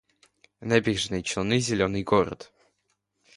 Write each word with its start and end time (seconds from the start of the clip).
Набережные 0.61 1.21
Челны— 1.21 1.59
зелёный 1.59 2.01
город 2.01 2.51